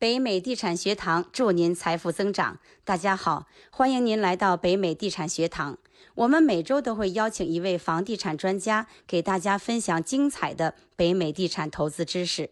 [0.00, 2.58] 北美地产学堂祝您财富增长。
[2.84, 5.76] 大家好，欢迎您来到北美地产学堂。
[6.14, 12.48] 我们每周都会邀请一位房地产专家，给大家分享精彩的北美地产投资知识。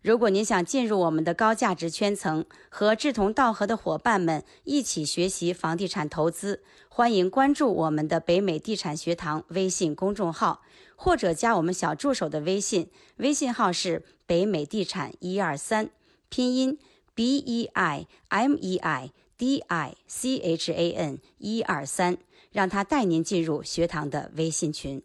[0.00, 10.62] 如果您想进入我们的高价值圈层，和志同道合的伙伴们一起学习房地产投资，欢迎关注我们的北美地产学堂微信公众号，
[10.94, 15.90] 或者加我们小助手的微信，微信号是北美地产一二三。
[16.28, 16.78] 拼音
[17.14, 22.18] b e i m e i d i c h a n 一二三，
[22.50, 25.02] 让他带您进入学堂的微信群。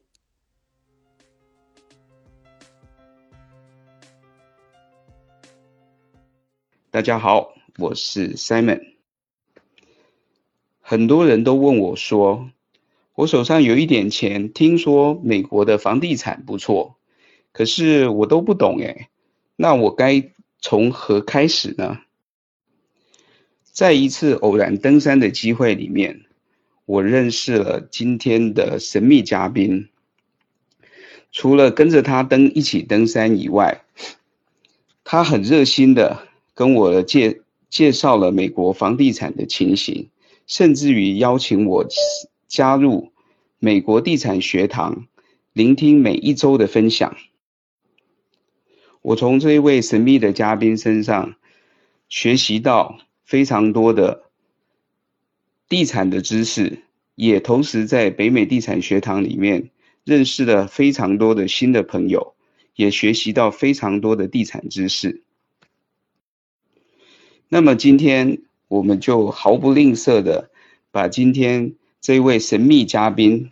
[6.89, 8.95] 大家好，我是 Simon。
[10.81, 12.49] 很多人都问我说，
[13.15, 16.95] 我手上有一点钱，听说美国的房地产不错，
[17.53, 19.07] 可是我都不懂诶，
[19.55, 20.32] 那我该？
[20.62, 21.99] 从何开始呢？
[23.63, 26.21] 在一次偶然登山的机会里面，
[26.85, 29.89] 我认识了今天的神秘嘉宾。
[31.32, 33.84] 除了跟着他登一起登山以外，
[35.04, 40.09] 他很热心的跟我介介绍了美国房地产的情形，
[40.45, 41.87] 甚至于邀请我
[42.48, 43.12] 加入
[43.57, 45.07] 美国地产学堂，
[45.54, 47.15] 聆听每一周的分享。
[49.02, 51.35] 我从这一位神秘的嘉宾身上
[52.07, 54.26] 学习到非常多的
[55.68, 56.84] 地产的知识，
[57.16, 59.72] 也同时在北美地产学堂里面
[60.04, 62.35] 认识了非常多的新的朋友，
[62.76, 65.24] 也学习到非常多的地产知识。
[67.47, 70.52] 那么今天我们就毫不吝啬的
[70.91, 73.52] 把今天这位神秘嘉宾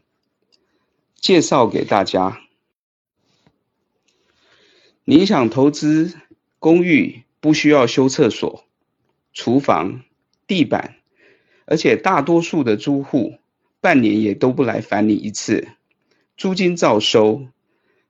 [1.15, 2.39] 介绍给大家。
[5.11, 6.13] 你想投资
[6.59, 8.65] 公寓，不需要修厕所、
[9.33, 10.03] 厨房、
[10.45, 10.97] 地板，
[11.65, 13.39] 而且大多数的租户
[13.81, 15.67] 半年也都不来烦你一次，
[16.37, 17.47] 租金照收，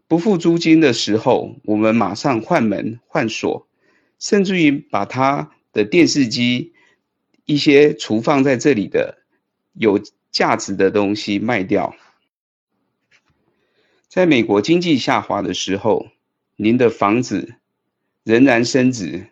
[0.10, 3.66] 不付租金的时候，我们马上换门换锁，
[4.20, 6.74] 甚至于把他的电视机、
[7.46, 9.20] 一些储放在这里的
[9.72, 11.96] 有价值的东西卖掉。
[14.10, 16.10] 在美国经济下滑的时候。
[16.62, 17.56] 您的房子
[18.25, 19.28] 仍然升值。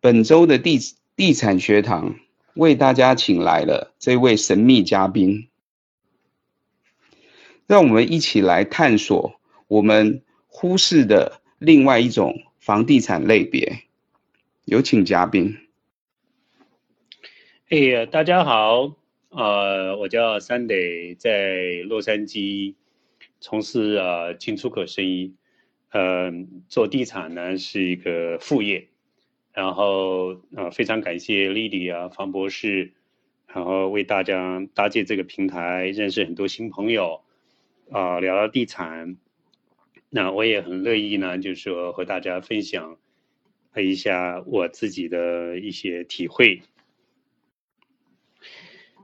[0.00, 0.76] 本周的地
[1.14, 2.16] 地产学堂
[2.54, 5.46] 为大家请来了这位神秘嘉宾，
[7.68, 13.84] 让我们一起来探索我们忽视的另外一种房地产类别。
[14.64, 15.56] 有请嘉宾。
[17.68, 18.96] 哎呀，大家好，
[19.28, 22.74] 呃，我叫 Sunday，在洛杉矶
[23.40, 25.36] 从事呃进出口生意。
[25.92, 26.32] 呃，
[26.68, 28.88] 做地产呢是一个副业，
[29.52, 32.94] 然后呃非常感谢丽丽啊，方博士，
[33.46, 37.20] 然后为大家搭建这个平台，认识很多新朋友，
[37.90, 39.18] 啊聊聊地产，
[40.08, 42.96] 那我也很乐意呢，就是说和大家分享
[43.76, 46.62] 一下我自己的一些体会。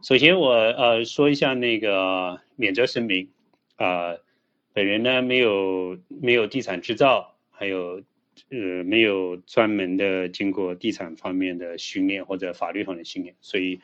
[0.03, 3.29] 首先我呃说一下那个免责声明
[3.77, 4.17] 啊。
[4.79, 8.01] 本人呢没有没有地产执照，还有
[8.49, 13.81] 呃没有专门的经过地产方面的训练或者法律上的训练，所以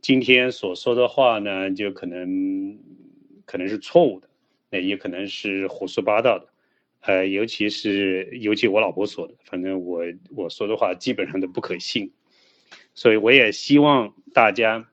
[0.00, 2.76] 今天所说的话呢，就可能
[3.44, 4.28] 可能是错误的，
[4.68, 6.48] 那也可能是胡说八道的，
[7.02, 10.02] 呃，尤其是尤其我老婆说的，反正我
[10.34, 12.10] 我说的话基本上都不可信，
[12.96, 14.88] 所以我也希望大家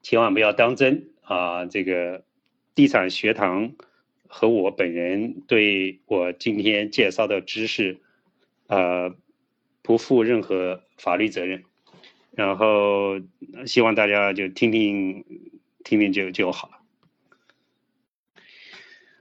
[0.00, 2.24] 千万不要当真啊，这个
[2.74, 3.74] 地产学堂。
[4.28, 7.98] 和我本人对我今天介绍的知识，
[8.68, 9.14] 呃，
[9.82, 11.64] 不负任何法律责任，
[12.30, 13.20] 然后
[13.66, 15.24] 希望大家就听听，
[15.82, 16.74] 听听就就好了。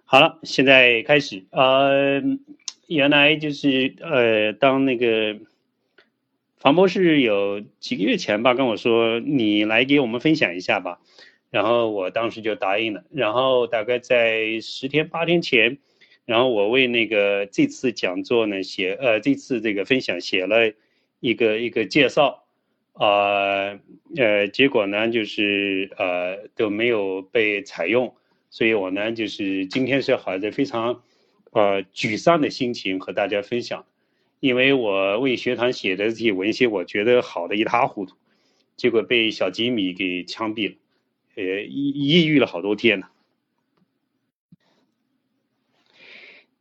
[0.04, 1.46] 好了，现在开始。
[1.52, 2.22] 呃，
[2.88, 5.38] 原来就是呃，当那个
[6.58, 11.00] 房博士有几个月前吧跟我说，你来给我们分享一下吧。
[11.50, 15.78] 然后我当时就答应了，然后大概在十天八天前，
[16.26, 20.74] 然后我为那个这次讲座呢写呃这次这个分享写了
[21.22, 22.44] 一个一个介绍，
[22.92, 23.80] 啊
[24.18, 28.14] 呃结果呢就是呃都没有被采用，
[28.50, 31.02] 所以我呢就是今天是怀着非常
[31.52, 33.86] 呃沮丧的心情和大家分享，
[34.42, 38.18] 因为我为学堂写的这些文献我觉得好的一塌糊涂，
[38.76, 40.76] 结果被小吉米给枪毙了。
[41.38, 43.08] 呃，抑抑郁了好多天呢。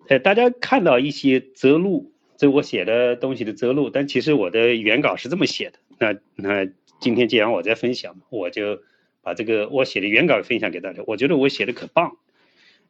[0.09, 5.79] 呃，大家看到一些择录这我写的东西的摘录，但其实我的原稿是这么写的。
[5.99, 6.71] 那那
[7.01, 8.83] 今天既然我在分享，我就
[9.23, 11.03] 把这个我写的原稿分享给大家。
[11.07, 12.19] 我觉得我写的可棒。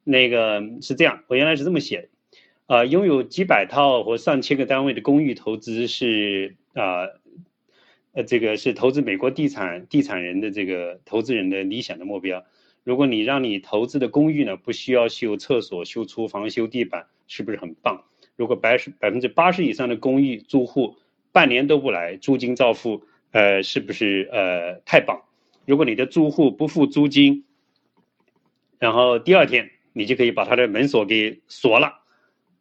[0.02, 2.08] 那个是这样，我原来是这么写的，
[2.66, 7.06] 啊，拥有几百套或上千个单位的公寓投资是啊，
[8.16, 12.42] 呃这个是投资美国地产地产人的这个投资人的理想的目标。
[12.82, 18.04] 如果你让你投资的公寓呢，不需要修厕所、修厨房、修地板，是不是很棒？
[18.34, 20.96] 如果百十百分之八十以上的公寓住户
[21.30, 23.02] 半年都不来，租金照付，
[23.32, 25.20] 呃，是不是呃太棒？
[25.66, 27.44] 如果你的住户不付租金，
[28.78, 32.00] 然后第二天你就可以把他的门锁给锁了，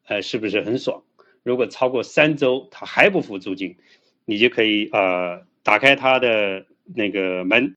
[0.08, 1.04] 呃，是不是很爽？
[1.44, 3.78] 如果超过三周他还不付租金，
[4.26, 7.76] 你就可以呃打开他的那个门。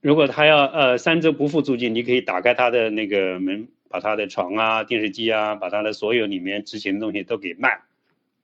[0.00, 7.82] 如果他要呃三周不付租金，你可以打开他的那个门，把他的床啊、电视机啊，把他的所有里面值钱的东西都给卖，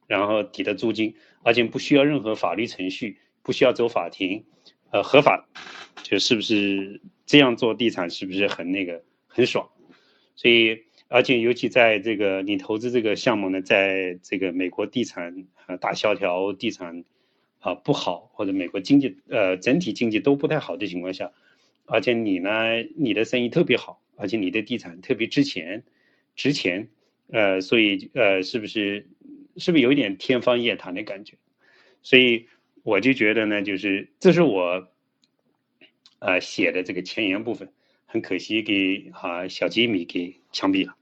[0.06, 4.44] 然后抵的租金，而且不需要任何法律程序，不需要走法庭，
[4.90, 5.48] 呃，合法，
[6.04, 9.68] 就是不是这样做地产是不是很那个很爽？
[10.36, 17.04] 所以，而且尤其在这个你投资这个项目呢，在这个美国地产啊大萧条、地产
[17.60, 21.30] 啊不好，或者美国经济呃整体经济都不太好的情况下。
[21.90, 22.50] 而且你呢，
[22.96, 25.84] 你的生意特别好，而且你的地产特别值钱，
[26.36, 26.90] 值钱，
[27.28, 29.06] 呃，所以呃，是不是
[29.56, 31.38] 是不是有一点天方夜谭的感觉？
[32.02, 32.46] 所以
[32.82, 34.86] 我就觉得呢，就是这是我
[36.18, 37.72] 呃写的这个前言部分，
[38.04, 40.94] 很可惜给啊小吉米给枪毙了。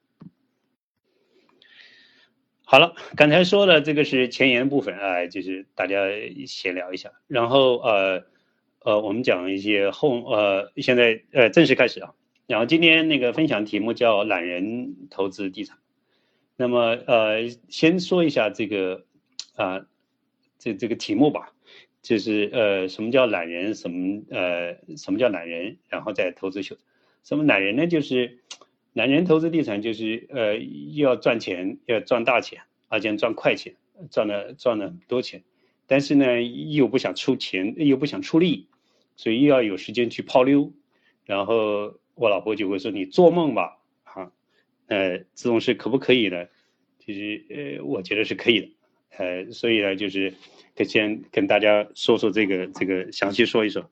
[2.69, 5.97] 好了，刚才说的这个是前言部分啊，就是大家
[6.49, 8.25] 闲聊一下，然后呃。
[8.87, 12.15] 呃，我们讲一些后呃，现在呃正式开始啊。
[12.47, 15.77] 然后今天那个分享题目叫“懒人投资地产”。
[16.57, 19.05] 那么呃，先说一下这个
[19.57, 19.85] 啊，
[20.61, 21.53] 这这个题目吧，
[22.01, 23.75] 就是呃，什么叫懒人？
[23.75, 25.79] 什么呃，什么叫懒人？
[25.89, 26.77] 然后再投资秀。
[27.25, 27.89] 什么懒人呢？
[27.89, 28.39] 就是
[28.97, 33.75] 男人投资地产，就是呃又，要赚钱，要赚大钱，而且赚快钱，
[34.11, 35.45] 赚了赚了很多钱，
[35.87, 38.69] 但是呢，又不想出钱，又不想出力。
[39.17, 40.73] 所以又要有时间去泡妞，
[41.27, 44.33] 然后我老婆就会说：“你做梦吧，哈，
[44.87, 46.47] 呃，这种事可不可以呢？”
[47.05, 48.69] 其实，呃，我觉得是可以的，
[49.19, 50.33] 呃，所以呢，就是
[50.87, 53.91] 先跟大家说说这个，这个详细说一说。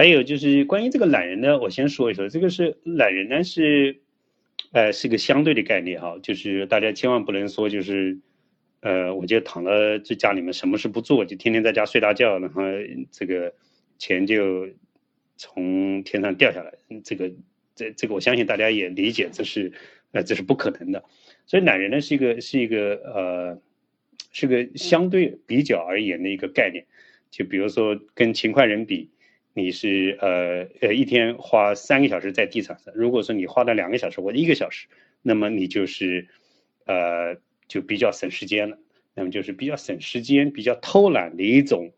[0.00, 4.00] 还有就是关于这个懒人呢，我先说一说，这个是懒人呢是，
[4.72, 8.18] 呃，是个相对的概念哈，就是大家千万不能说就是。
[8.80, 12.62] 呃，我就躺在在家里面，什么事不做，就天天在家睡大觉，然后
[13.10, 13.52] 这个
[13.98, 14.70] 钱就
[15.36, 16.72] 从天上掉下来。
[17.04, 17.30] 这个，
[17.74, 19.70] 这这个我相信大家也理解，这是
[20.12, 21.04] 呃这是不可能的。
[21.44, 23.60] 所以懒人呢是一个是一个呃
[24.32, 26.86] 是个相对比较而言的一个概念。
[27.30, 29.10] 就比如说跟勤快人比，
[29.54, 34.88] 你是呃呃一天花三个小时在地产上，如果说你花了两个小时或者一个小时，
[35.22, 36.28] 那么你就是
[36.86, 37.36] 呃。
[37.70, 38.78] 就比较省时间了，
[39.14, 41.92] 那么就是比较省时间、比较偷懒的一种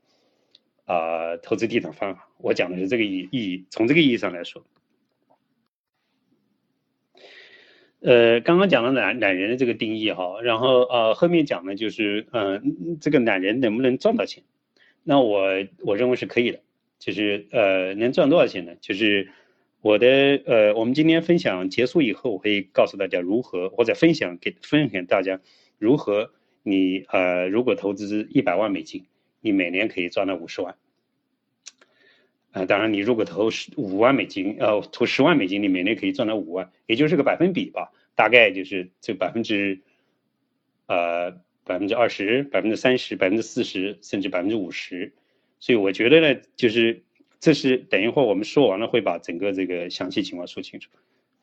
[0.84, 2.28] 啊投资地产方法。
[2.36, 4.66] 我讲的是这个意意义，从这个意义上来说，
[8.00, 14.44] 呃，刚刚讲了懒懒人的这个定义哈，然后呃后面讲的就是嗯这个懒人能不能赚到钱？
[15.04, 16.60] 那我我认为是可以的，
[17.02, 18.76] 就是呃能赚多少钱呢？
[18.80, 19.28] 就是
[19.80, 20.06] 我的
[20.46, 25.40] 呃我们今天分享结束以后，我会告诉大家如何或者分享给分享大家。
[25.78, 26.30] 如何？
[26.62, 29.06] 你呃，如果投资一百万美金，
[29.40, 30.76] 你每年可以赚到五十万。
[32.52, 39.80] 啊，当然，你如果投十五万美金，呃，投十万美金，你每年可以赚到五万，也就是个百分比吧，大概就是这百分之，
[40.86, 41.32] 呃，
[41.64, 45.12] 百分之二十、百分之三十、百分之四十，甚至百分之五十。
[45.62, 47.04] 所以我觉得呢，就是
[47.38, 50.90] 这是等一会儿我们说完了，会把整个这个详细情况说清楚，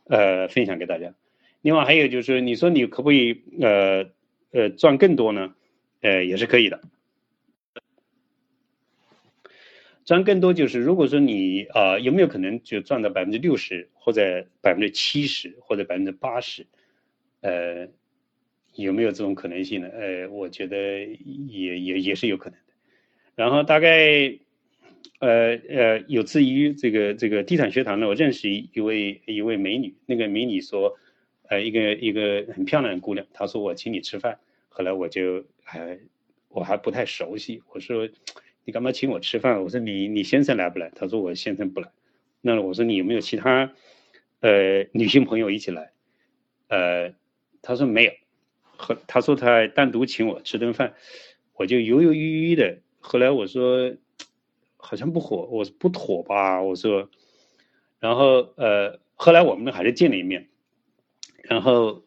[0.10, 1.16] 呃，分享给大家。
[1.62, 4.12] 另外还有就是，你说你可不可以呃？
[4.52, 5.54] 呃，赚更多呢，
[6.02, 6.82] 呃，也是可以的。
[10.04, 16.66] 赚更多就是，如果说你啊，有没有可能就赚到百分之六十，或者百分之七十，或者百分之八十？
[17.42, 17.88] 呃，
[18.74, 19.90] 有没有这种可能性呢？
[19.90, 22.58] 呃，我觉得也也也是有可能。
[23.40, 24.38] 然后大概，
[25.20, 30.98] 呃呃，有次于这个这个地产学堂呢，我认识一一位一位美女，那个美女说。
[31.52, 35.98] 呃，一个一个很漂亮的姑娘，她说我请你吃饭，后来我就还
[36.50, 38.08] 我还不太熟悉，我说
[38.66, 39.64] 你干嘛请我吃饭？
[39.64, 40.92] 我说你你先生来不来？
[40.94, 41.90] 她说我先生不来。
[42.42, 43.74] 那我说你有没有其他
[44.42, 45.92] 呃女性朋友一起来？
[46.68, 47.16] 呃，
[47.64, 48.12] 他说没有，
[48.78, 50.94] 和他说他单独请我吃顿饭，
[51.56, 52.78] 我就犹犹豫豫的。
[53.00, 53.96] 后来我说
[54.78, 57.10] 好像不火，我说不妥吧，我说，
[58.00, 60.48] 然后呃，后来我们呢还是见了一面，
[61.44, 62.04] 然后。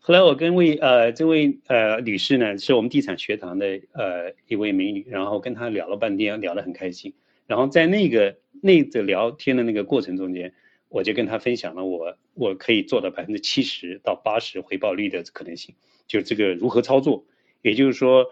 [0.00, 7.12] 后来我跟位呃这位呃女士呢，是我们地产学堂的呃一位美女，然后跟她聊了半天，聊得很开心。
[7.46, 10.54] 然后在那个那个聊天的那个过程中间，
[10.88, 15.74] 我就跟她分享了我我可以做到百分之七十到八十回报率的可能性，
[16.06, 17.26] 就这个如何操作。
[17.62, 18.26] 也就是说，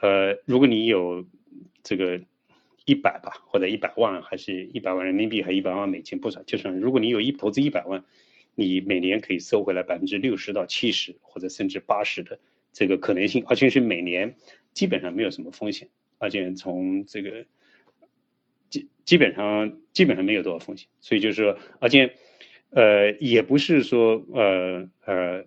[0.00, 1.26] 呃，如果你有
[1.82, 2.20] 这个
[2.84, 8.04] 一百吧，或者一百万，还是一百万人民币，还一百万美金，不少，就是如果你有一投资一百万。
[8.60, 12.40] 你每年可以收回来百分之六十到七十，或者甚至八十的
[12.72, 14.34] 这个可能性，而且是每年
[14.72, 17.46] 基本上没有什么风险，而且从这个
[18.68, 22.16] 基基本上基本上没有多少风险，所以就是说，而且
[22.70, 25.44] 呃也不是说呃呃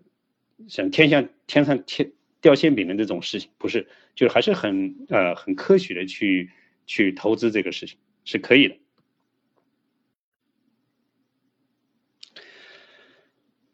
[0.69, 6.51] 像天上天上天掉馅饼的这种事情，不是，就是还是很呃很科学的去
[6.85, 8.75] 去投资这个事情是可以的。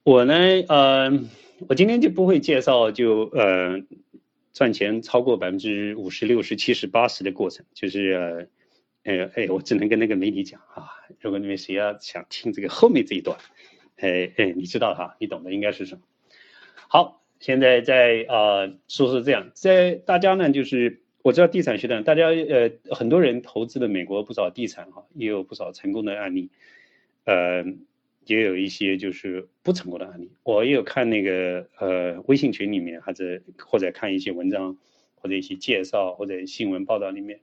[0.03, 0.33] 我呢，
[0.69, 1.11] 呃，
[1.67, 3.81] 我今天就不会介绍就呃
[4.53, 8.49] 赚钱超过百分之五十六十七十八十的过程，就是
[9.03, 10.87] 呃，哎，我只能跟那个媒体讲啊，
[11.19, 13.37] 如果你们谁要想听这个后面这一段，
[13.97, 16.01] 哎哎，你知道哈，你懂的应该是什么。
[16.87, 26.49] 好，现在在啊说是这样，在大家呢就是我知道地产学的，大家呃很多人投资了美国不少地产哈，也有不少成功的案例，
[27.25, 27.65] 呃。
[28.29, 34.77] 也有一些就是不成功的案例，我也有看那个呃微信群里面，或者或者看一些文章，
[35.15, 37.39] 或者一些介绍或者新闻报道里面，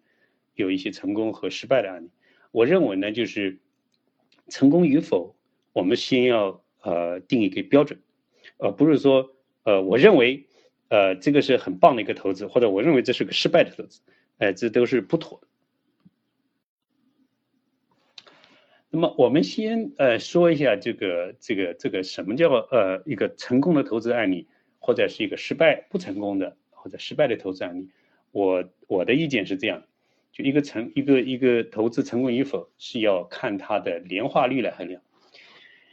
[0.55, 2.11] 有一些成功和失败的案例。
[2.51, 3.61] 我认为呢，就是
[4.51, 5.35] 成功与否，
[5.73, 7.99] 我们先要呃定一个标准，
[8.59, 9.34] 呃不是说
[9.65, 10.47] 呃我认为
[10.89, 14.01] 呃这个是很棒的一个投资，或者我认为这是个失败的投资，
[14.39, 15.49] 哎这都是不妥的。
[18.91, 24.47] 那么我们先呃说一下这个这个这个什么叫呃一个成功的投资案例，
[24.79, 27.89] 或者是一个失败不成功的或者失败的投资案例。
[28.31, 29.83] 我我的意见是这样，
[30.31, 35.03] 就一个成一个一个投资成功与否是要看它的年化率来衡量。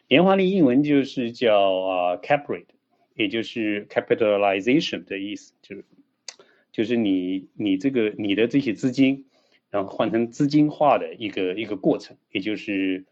[0.08, 2.66] 年化率英文就是叫啊 cap rate，
[3.15, 5.86] 也就是 capitalization 的意思，就是
[6.72, 9.25] 就是你你这个你的这些资金。
[9.70, 13.06] 然后换成资金化的一个一个过程，也就是，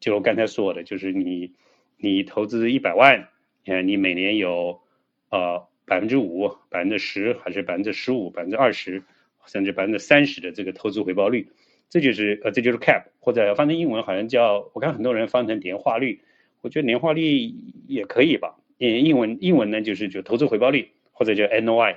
[0.00, 1.52] 就我刚才说的，就是你，
[1.98, 3.28] 你投资一百万，
[3.66, 4.80] 呃，你每年有，
[5.28, 9.02] 呃，百分之五、百分之十，还是百分之十五、百分之二十，
[9.44, 11.48] 甚至百分之三十的这个投资回报率，
[11.90, 16.22] 这就是呃，这就是 cap，或者翻成英文好像叫，我看很多人翻成年化率，
[16.62, 17.52] 我觉得年化率
[17.86, 21.96] 也可以吧，英英文英文呢就是就投资回报率，或者叫 NOI。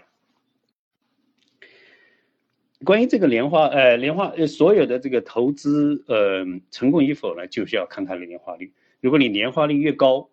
[2.85, 8.71] 关于这个年化，呃，年化，呃，所有的这个投资，呃，成功与否呢，就是要看它的年化率。
[9.01, 10.29] 如果你年化率越高，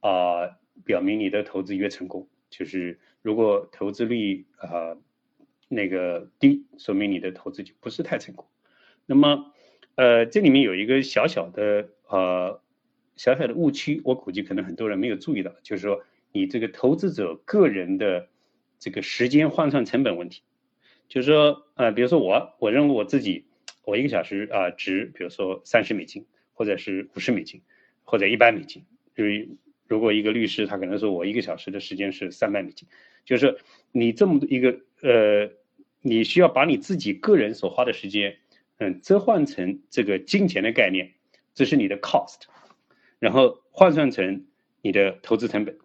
[0.00, 4.98] 啊，表明你的投资越成功；就是如果投资率啊
[5.68, 8.46] 那个低，说明你的投资就不是太成功。
[9.06, 9.52] 那么，
[9.94, 12.60] 呃，这里面有一个小小的，呃，
[13.18, 18.28] 小小的误区，我估计可能很多人没有注意到，就是说你这个投资者个人的
[18.78, 20.42] 这个时间换算成本问题。
[21.08, 23.46] 就是说，呃，比如说我，我认为我自己，
[23.84, 27.62] 我一个小时啊值，比如说三十美金，或者是五十美金，
[28.04, 28.84] 或者一百美金。
[29.14, 29.48] 就是
[29.86, 32.86] 如果一个律师，他可能说我一个小时的时间是三百美金，
[33.24, 33.56] 就是
[33.90, 35.50] 你这么一个呃，
[36.02, 38.36] 你需要把你自己个人所花的时间，
[38.76, 41.14] 嗯，折换成这个金钱的概念，
[41.54, 42.42] 这是你的 cost，
[43.18, 44.46] 然后换算成
[44.82, 45.78] 你的投资成本。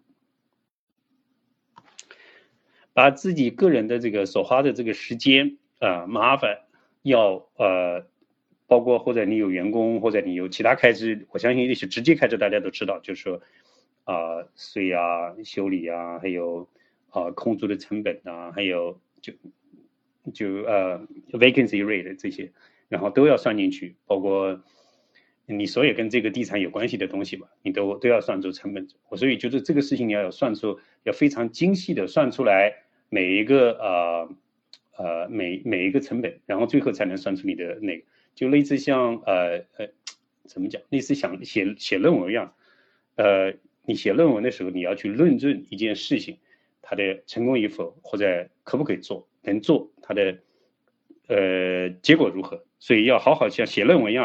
[2.92, 6.60] 把自己个人的这个所花的这个时间啊麻烦
[7.02, 8.06] 要呃，
[8.68, 13.42] 包括或者你有员工或者你有其他开支，我相信那些直接开支大家都知道，就是说
[14.04, 16.68] 啊税啊修理啊，还有
[17.10, 19.32] 啊空租的成本啊，还有就
[20.32, 21.00] 就呃
[21.32, 22.52] vacancy rate 这些，
[22.88, 24.62] 然后都要算进去，包括
[25.46, 28.88] 你所有跟这个地产有关系的东西吧，你都都要算出成本。
[29.08, 32.74] 我所以就是这个事情你要有算出，要非常精细的算出来。
[33.10, 34.28] 每一个呃
[34.96, 39.88] 呃每每一个成本，然后最后才能算出你的那个，就类似像呃呃
[40.46, 42.54] 怎么讲，类似像写写论文一样，
[43.14, 46.38] 呃，你写论文的时候，你要去论证一件事情，
[46.82, 50.38] 它的成功与否，或者可不可以做，能做，它的
[51.28, 54.22] 呃结果如何，所以要好好像写论文一样。